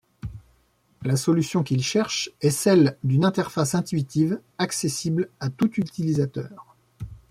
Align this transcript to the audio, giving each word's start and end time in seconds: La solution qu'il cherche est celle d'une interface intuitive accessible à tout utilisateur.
La 1.03 1.15
solution 1.15 1.61
qu'il 1.61 1.83
cherche 1.83 2.31
est 2.41 2.49
celle 2.49 2.97
d'une 3.03 3.23
interface 3.23 3.75
intuitive 3.75 4.41
accessible 4.57 5.29
à 5.39 5.51
tout 5.51 5.69
utilisateur. 5.79 6.75